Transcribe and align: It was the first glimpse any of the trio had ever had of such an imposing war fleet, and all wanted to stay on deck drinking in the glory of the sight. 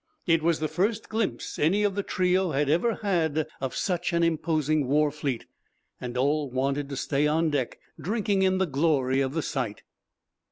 It 0.25 0.41
was 0.41 0.59
the 0.59 0.67
first 0.67 1.09
glimpse 1.09 1.59
any 1.59 1.83
of 1.83 1.93
the 1.93 2.01
trio 2.01 2.53
had 2.53 2.71
ever 2.71 2.95
had 3.03 3.45
of 3.59 3.75
such 3.75 4.13
an 4.13 4.23
imposing 4.23 4.87
war 4.87 5.11
fleet, 5.11 5.45
and 5.99 6.17
all 6.17 6.49
wanted 6.49 6.89
to 6.89 6.97
stay 6.97 7.27
on 7.27 7.51
deck 7.51 7.77
drinking 7.99 8.41
in 8.41 8.57
the 8.57 8.65
glory 8.65 9.21
of 9.21 9.35
the 9.35 9.43
sight. 9.43 9.83